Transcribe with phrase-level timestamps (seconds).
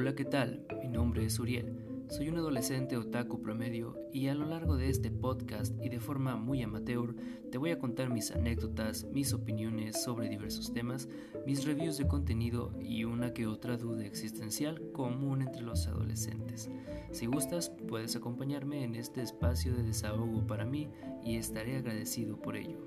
[0.00, 0.64] Hola, ¿qué tal?
[0.80, 1.76] Mi nombre es Uriel.
[2.08, 6.36] Soy un adolescente otaku promedio y a lo largo de este podcast y de forma
[6.36, 7.14] muy amateur
[7.52, 11.06] te voy a contar mis anécdotas, mis opiniones sobre diversos temas,
[11.46, 16.70] mis reviews de contenido y una que otra duda existencial común entre los adolescentes.
[17.10, 20.88] Si gustas, puedes acompañarme en este espacio de desahogo para mí
[21.22, 22.86] y estaré agradecido por ello.